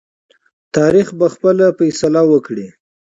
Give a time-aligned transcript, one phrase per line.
[0.75, 2.67] تاریخ به خپل فیصله وکړي.